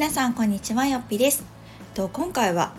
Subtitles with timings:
[0.00, 1.44] 皆さんこんにちはよっぴです。
[1.92, 2.72] と今回は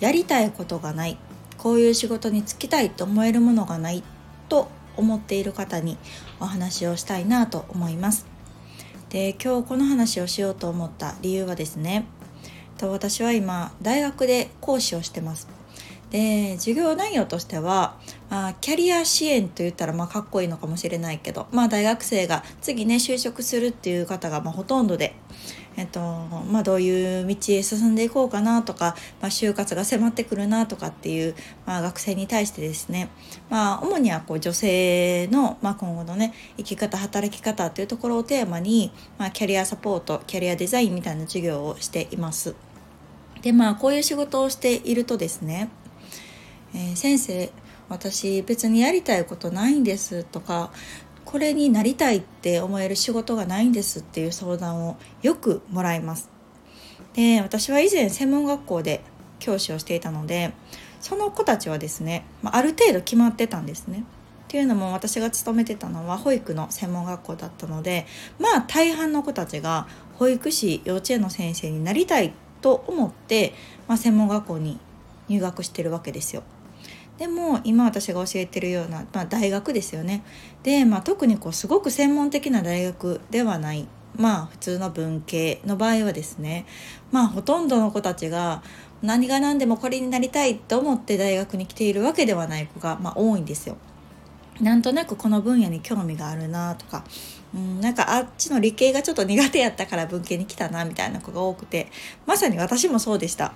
[0.00, 1.18] やりたいことがない
[1.58, 4.02] こういう仕事に就きたいと思えるものがない
[4.48, 5.98] と思っている方に
[6.40, 8.26] お話をしたいなと思います。
[9.10, 12.06] で今日この話をしようと思った理由はですね
[12.78, 15.46] と私は今大学で講師をしてます。
[16.14, 17.98] で授業内容としては、
[18.30, 25.16] まあ、キャリア支援といったらまあかっこいいのかもしれないけど、まあ、大学生が次ね就職するっていう方がまほとんどで、
[25.76, 31.34] えっとまあ、どういう道へ進んでいこうかなとか、まあ、就活が迫ってくるなとかっていう、
[31.66, 33.10] まあ、学生に対してですね、
[33.50, 42.54] まあ、主にはこう女性の、まあ、今後のね生き方働き方というところをテーマに、まあ、キャリアサポートキャリアデザインみたいな授業をしています。
[43.42, 45.68] でまあこういう仕事をしているとですね
[46.74, 47.50] えー、先生
[47.88, 50.72] 私別にやりたいことないんですとか
[51.24, 56.30] これになりたいって思える仕事がないんですっていう相談をよくもらいます。
[57.14, 59.00] で私は以前専門学校で
[59.38, 60.52] 教師をしていたので
[61.00, 64.04] その子たちはですね、まあ、る程度決まってたんですね。
[64.44, 68.06] っていうのも私が勤めてたのは保育の専門学校だったので
[68.38, 73.52] まあ大半の子たちが保育士幼稚園の先生になりたいと思って、
[73.88, 74.78] まあ、専門学校に
[75.28, 76.44] 入学してるわけですよ。
[77.18, 80.24] でも今私が教えてるような、まあ、大学ですよね。
[80.62, 83.86] で、まあ、特にこうすごく専門的な大学ではない。
[84.16, 86.66] まあ普通の文系の場合はですね。
[87.10, 88.62] まあほとんどの子たちが
[89.02, 93.76] 何が何でもこれになりたいと思って大学に来ているわけではない子が、まあ、多いんですよ。
[94.60, 97.04] なんとなくこの分野に興味があるなとか、
[97.52, 101.88] うん、なんかあっちの理系がちょっと苦手やったから文系に来たなみたいな子が多くて
[102.24, 103.52] まさに私もそうでした。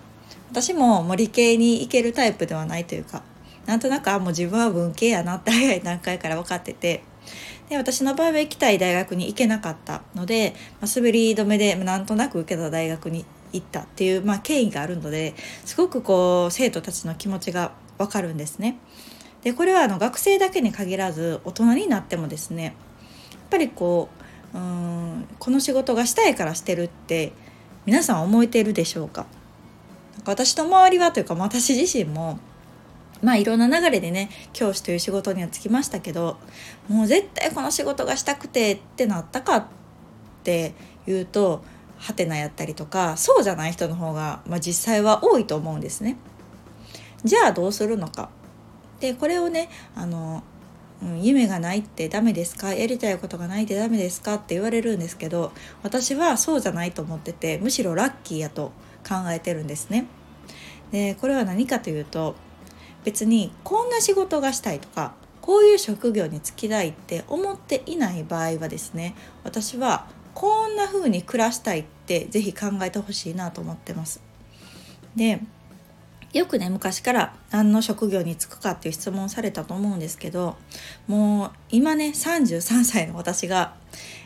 [0.50, 3.22] 私ももう理系に行けるタイプではないというか
[3.68, 7.02] なんとなくあもう自分は文系やなって早い段階から分かってて
[7.68, 15.34] で私の場合は行きたい大学に行けなかったので、まあ、滑り止めでなんとなく受けた大学に行ったっていう、まあ、経緯があるので
[15.66, 18.78] すごくこう生徒たちの気持ちが分かるんですね。
[19.42, 22.74] でこれはあの学生だけに限らず大人になってもですねやっ
[23.50, 24.08] ぱりこ
[24.54, 27.32] ううんこの仕事がしたいからしてるって
[27.84, 29.26] 皆さん思えているでしょうか？
[30.16, 32.40] なんか私の周りはというか私自身も
[33.22, 36.36] まあいろんな流れでね教師という仕事にはつきましたけど
[36.88, 39.66] もう絶対この仕事がしたくてってなったかっ
[40.44, 40.74] て
[41.06, 41.62] いうと
[41.98, 46.16] ハテナやったりとかそうじゃない人の方が、まあ、実際は多いと思うんですね。
[47.24, 48.30] じゃあどうするのか。
[49.00, 50.44] でこれをねあの、
[51.02, 52.72] うん、夢がないってダメですか？
[52.72, 55.52] やりたいことがないってダメですかって言われるんですけど
[55.82, 58.70] 私はそうじゃないと思っててむしろラッキーやと
[59.08, 60.06] 考えてるんですね。
[60.92, 62.36] でこれは何かというと
[63.04, 69.14] 別にこんな仕事がしたいとかこういう職業に就きたいって思っていない場合はですね
[69.44, 74.20] 私はこんな風に暮らしたいって是非考えてほしいなと思ってます。
[75.16, 75.40] で
[76.32, 80.56] よくね昔から何の職業に就くかっていう質問されたと思うんですけど
[81.06, 83.74] もう今ね33歳の私が、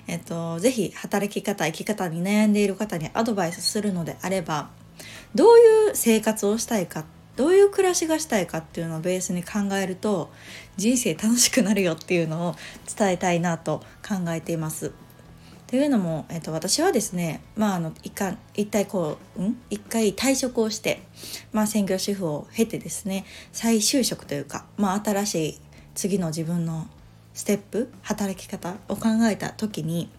[0.09, 4.71] えっと、是非働き方生き方に悩んでいる方にアドバイスするのであれば
[5.35, 7.05] どういう生活をしたいか
[7.37, 10.31] どういう暮らしがしたいかっていうのをベースに考えると
[10.77, 12.55] 人生楽しくなるよっていうのを
[12.97, 14.93] 伝えたいなと考えています。
[15.67, 21.01] というのも、えっと、私はですね、まあ、あの一回一体こう、ん、一回退職をして、
[21.51, 25.61] まあ、専業主婦を経てですね再就職というか、まあ、新しい
[25.95, 26.89] 次の自分の
[27.33, 30.11] ステップ働き方を考えた時に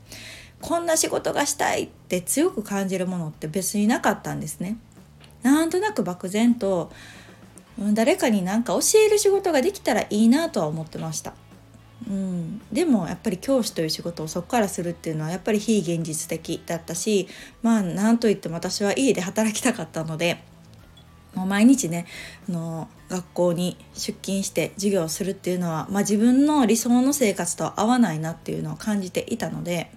[0.60, 4.78] こんな仕事がしたいって強く感じるものって別になかったんですね。
[5.44, 6.92] なんとなく漠然と
[7.94, 11.34] 誰かに何か教える仕事ができたらいいなとは思ってました。
[12.08, 17.30] うん、でもやっぱり教師という仕事をそこからするっていうのはやっぱり非現実的だったし
[17.62, 20.44] まあなんといっても私は家で働きたかったので
[21.34, 22.06] もう毎日ね
[22.50, 29.90] あの学校に出勤して授業をするっていうのは、まあ、自分の理想の生活とは合わないなっていうのを感じていたので、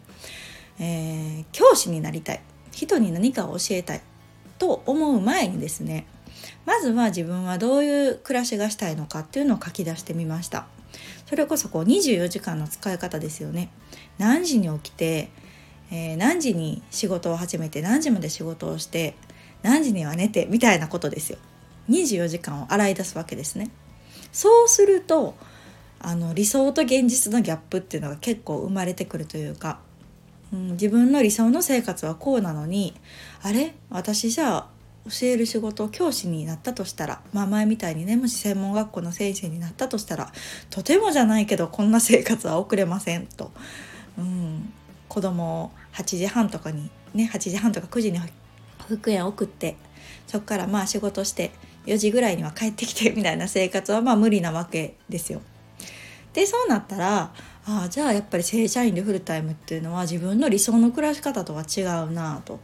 [0.78, 2.40] えー、教師になりたい。
[2.72, 4.02] 人に何かを教えたい。
[4.58, 6.06] と思う前にですね
[6.64, 10.66] まずは自分はどういう暮らしがしたいのかっていうのを書き出してみました。
[11.26, 13.70] それこそこう24時間の使い方ですよね。
[14.18, 15.30] 何時に起きて、
[15.90, 19.14] えー、何時に仕事を始めて何時まで仕事をして
[19.62, 21.38] 何時には寝てみたいなことですよ。
[21.88, 23.70] 24時間を洗い出すわけですね。
[24.32, 25.34] そうすると
[26.00, 29.80] あの理想と現実のギャップっていうのが結構生まれてくるというか
[30.52, 32.94] うん、自分の理想の生活はこうなのに
[33.42, 33.74] あれ？
[33.90, 34.66] 私じゃあ
[35.08, 40.32] 教える仕事教師になったとしたら、まあ、前みたいにねもし専門学校の先生になったとしたら
[40.70, 43.52] とてもじゃないけどこんな生活は送れませんと、
[44.18, 44.72] うん、
[45.08, 48.26] 子供を8時半とかにね8時半とか9時に保
[48.94, 49.76] 育園送って
[50.26, 51.52] そこからまあ仕事して
[51.86, 55.40] 4時ぐらいには帰ってきてみたいな生活はまあ無理なわけですよ。
[56.32, 57.32] でそうなったら
[57.68, 62.60] ああじゃあやっぱり正社員でフルタイムっていうのは自分の理想の暮らし方とは違うなと。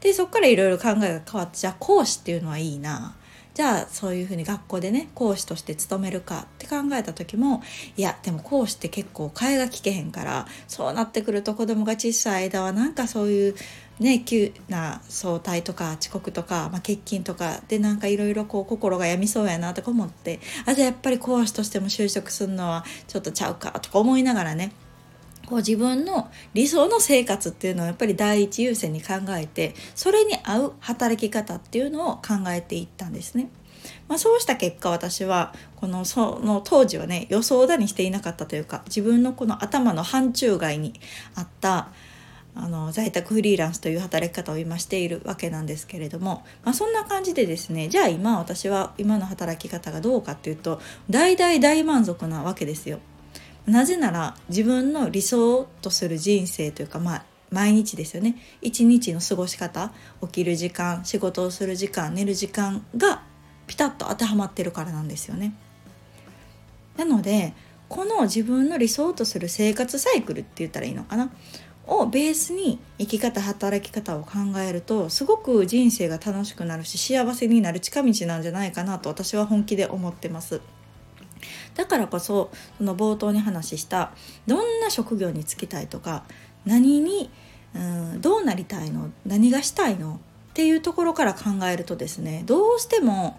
[0.00, 3.14] でそこからいろいろ考えが変わってじゃあ講師っていうのはいいな。
[3.56, 7.62] じゃあそういうふうに学校でね講師として勤めるかって考えた時も
[7.96, 13.54] いやでも講師って結構替えが利けへんからそうなってくると子供が小さい間はなんかそういう
[13.98, 24.72] ね急な早退とか遅刻とか、まあ、欠勤とかでなんかいろいろこう心が病みそうやなとか思ってあじゃあやっぱり講師としても就職するのはちょっとちゃうかとか思いながらね
[25.46, 33.48] こう自分の理想の生活っていうのをやっぱり第一優先に考えてそれに合う働き方っていうのを考えていったんですね。
[34.08, 40.94] まあ、そうした結果私はこのその当時はね予想だにしていなかったというか自分のこの頭の範疇外に
[41.34, 41.88] あった
[42.58, 52.98] あの在宅フリーランスという働き方を今しているわけなんですけれども、まあ、そんな感じでですねじゃあ今私は今の働き方がどうかっていうと大大大満足なわけですよ。
[53.66, 59.92] なぜなら自分の理想とする人生というかまあ毎日ですよね一日の過ごし方
[60.22, 63.22] 起きる時間仕事をする時間寝る時間が
[63.66, 65.54] ピタッと当てはまってるからなんですよね。
[66.96, 67.52] なので
[67.88, 71.30] この自分の理想とする生活サイクルって言ったらいいのかな？
[71.86, 80.60] をベースに生き方働き方を考えるとすごく人生が楽しくなるし幸せになる近道なんじゃないかなと私は本気で思ってます。
[81.74, 84.12] だからこそその冒頭に話した
[84.46, 86.24] どんな職業に就きたいとか
[86.64, 87.30] 何に
[87.74, 90.20] うんどうなりたいの何がしたいの
[90.50, 93.38] っていうところから考えるとですねどうしても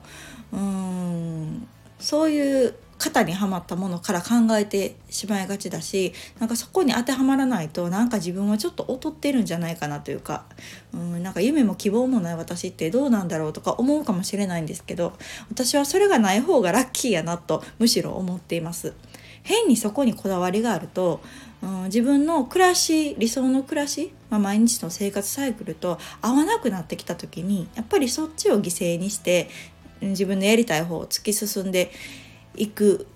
[0.53, 1.67] うーん
[1.99, 4.27] そういう型にはまったものから考
[4.57, 10.45] えてしまいがちだしなんかそこに当てはまらないとなんか自分はちょっと劣ってるんじゃないかなというか
[10.93, 15.13] うんなんか夢も希望もない私ってどうなんだろうとか思うかもしれないんですけど
[15.49, 18.93] 私はそれがない方がラッキーやなとむしろ思っています。
[19.43, 21.21] 変にそこにこだわりがあると、
[21.61, 29.49] うん、自分の暮らし理想の暮らし、まあ、毎日の生活サイクルと合わなくなってきた時にやっぱりそっちを犠牲にして
[30.01, 31.91] 自分のやりたい方を突き進んで
[32.57, 33.07] いく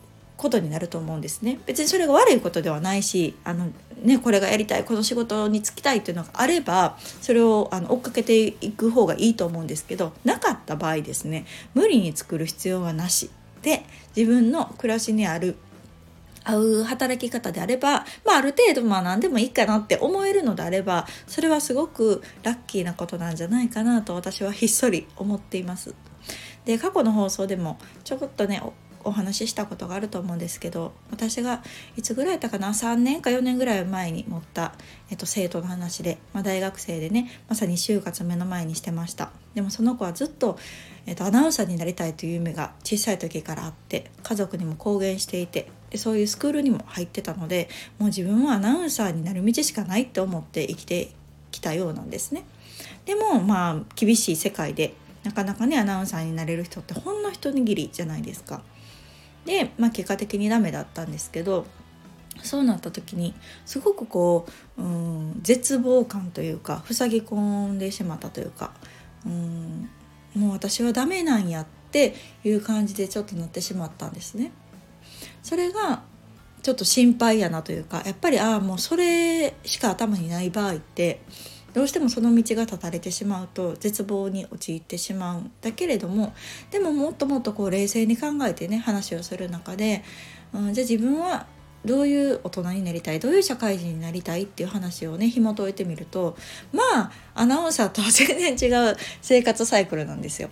[0.41, 3.67] ことになると思うんですね別にそれが悪いことではないしあの、
[4.01, 11.45] ね、これがやりたいこの仕事に就きたいっていうのがあればそれをあの追っかけていく方がいいと思うんですけどなかった場合ですね
[11.75, 13.29] 無理に作る必要はなし
[13.61, 13.85] で
[14.15, 15.57] 自分の暮らしにある
[16.43, 25.93] 合う働き方であれば、まあ、ある程度まあ何でもいいかなって思えるのであればそれはすごくラッキーなことなんじゃないかなと私はひっそり思っています。
[26.65, 28.61] で過去の放送でもちょこっとね
[29.03, 31.63] お話ししたことがあると思うんですけど私が
[31.97, 34.73] いつぐらいだったかな3年か4年ぐらい前に持った、
[35.09, 40.57] えっと、生徒の話で、まあ、大学生でねまさに就活目の前にしてましたでもその子はずっと、
[41.05, 47.69] えっと、アナウンサーになりたいという夢が小さい時からあって家族にも公言していてでそういうスクールにも入ってたので
[47.99, 51.11] もう自分はアナウンサーになる道しかないって思って生きて
[51.51, 52.45] きたようなんですね。
[53.05, 54.93] でもまあ厳しい世界で
[55.23, 58.61] なかなかねアナウンサーになれる人ってほんの一握りじゃないですか。
[59.45, 61.65] で、まあ、結果的にダメだったんですけど
[62.43, 63.33] そうなった時に
[63.65, 64.45] すごくこ
[64.77, 68.73] う、うん、絶望感というか塞ぎ込んでしまったというか、
[69.25, 69.89] うん、
[70.35, 74.51] もう私はダメなんやっていう感じでちょっとなってしまったんですね。
[75.43, 76.03] それが
[76.63, 81.21] ちょっと心配やなというかやっぱりああもうそれしか頭にない場合って
[81.73, 86.33] どうしてもその道が断たれてしまうと絶望に陥ってしまうんだけれども
[86.69, 90.03] でももっともっとこう冷静に考えてね話をする中で、
[90.53, 91.47] うん、じゃあ自分は
[91.85, 96.37] どういう大人になりたいどういう社会人になりたいっていう話をね紐解いてみると
[96.71, 100.49] まあアナウンサーとは全然違う生活サイクルなんですよ。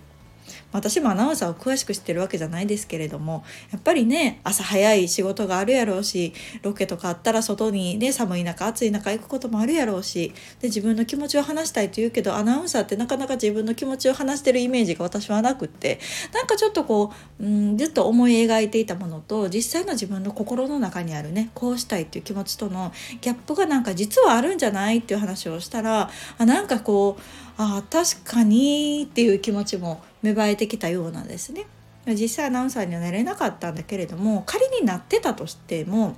[0.72, 15.98] 私もアナウンサーを詳しく知ってるわけじゃないですけれどもやっぱりね朝早い仕事があるやろうしロケとかあったら外にね寒い中暑い中行くこともあるやろうしで自分の気持ちを話したいと言うけどアナウンサーってなかなか自分の気持ちを話してるイメージが私はなくって
[16.32, 31.66] なんかちょっとこう、うん、ずっと思い描いていたものと実際の自分の心の中にあるねこうしたいっていう気持ちとのギャップがなんか実はあるんじゃないっていう話をしたらあなんかこうあ確かにっていう気持ちも芽生えてきたようなんですね。
[32.06, 36.16] 実際アナウンサーにはなれなかったんだけれども仮になってたとしても、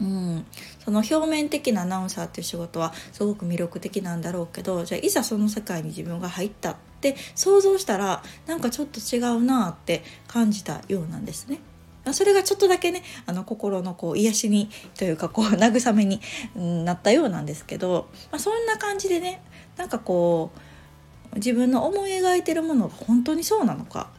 [0.00, 0.46] うん、
[0.82, 11.58] その表面的なアナウンサーっていう仕事はすごく魅力的なんだろうけどじゃあいざその世界に自分が入ったって想像したらなんかちょっと違うなって感じたようなんですね。
[12.12, 16.20] それがちょっとだけねあの心のこう癒しにというかこう慰めに
[16.84, 19.42] なったようなんですけど、まあ、そんな感じでね
[19.76, 20.50] なんかこ
[21.32, 24.10] う自分の思い描いてるものが本当にそうなのか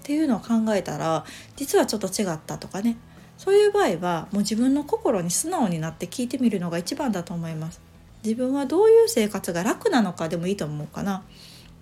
[0.00, 1.24] っていうのを考えたら
[1.56, 2.96] 実はちょっと違ったとかね。
[3.38, 7.80] そういう場合はもう自分の心に素直になって聞いてみるのが一番だと思います。
[8.24, 11.22] 自分はどういう生活が楽なのかでもいいと思うかな。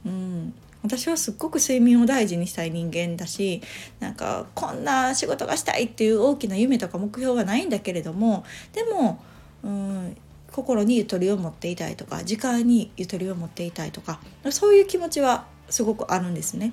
[0.04, 0.54] うん。
[0.84, 3.62] 私はすっごく睡眠を大事にしたい人間だし
[4.00, 8.44] なんかこんな仕事がしたいっていう大きな夢とか目標はないんだけれども
[8.74, 9.24] でも
[9.62, 10.16] うん
[10.54, 14.20] 心にゆとりを持っていたいとか時間にゆとりを持っていたいとか
[14.50, 16.72] そういう気持ちはすごくあるんですね。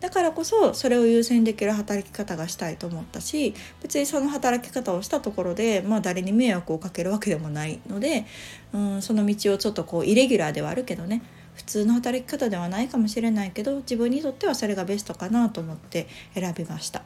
[0.00, 8.24] だからこそそれを優先できる働き方がしたいと思ったし別にその働き方をしたところで、まあ、誰に迷惑をかけるわけでもないので、
[8.72, 11.22] うん、その道をちょっとこうイレギュラーではあるけどね
[11.54, 17.02] 普通の働き方ではないかもしれないけど自分にとってはそれがベストかなと思って選びました。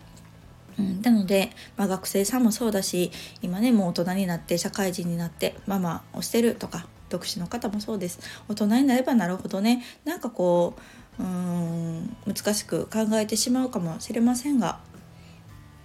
[0.79, 3.11] うん、なので、まあ、学生さんもそうだし
[3.43, 8.19] 今ねもう大人になって社会人になってママをしてるとか独身の方もそうです。
[8.49, 10.75] 大人になればなるほどねなんかこ
[11.19, 14.81] ううん難しく考えてしまうかもしれませんが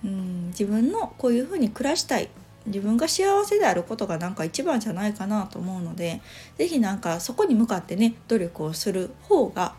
[0.04, 2.30] うん自分のこういうふうに暮らしたい
[2.66, 6.22] 自分が幸せであることがなんか一番じゃないかなと思うので
[6.58, 9.76] 是非なんかそこに向かってね努力をする方が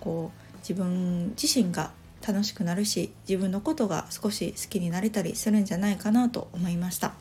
[0.00, 1.90] こう自分自身が
[2.26, 7.12] 楽しくなるし自分のことが少し好きになれたりするんじゃないかなと思いました。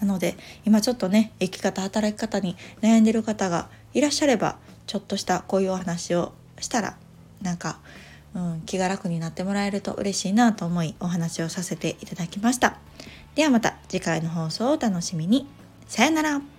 [0.00, 6.96] なので今ちょっとね生き方働き方に悩んでる方がいらっしゃればちょっとしたこういうお話をしたら
[7.42, 7.78] なんか、
[8.34, 12.78] うん、気が楽になってもらえると嬉しいなと思いお話をさせていただきました。
[13.34, 15.46] ではまた次回の放送をお楽しみに。
[15.86, 16.57] さよなら。